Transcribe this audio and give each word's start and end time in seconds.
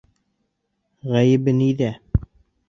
Ғәйебе 1.17 1.55
ниҙә? 1.61 1.91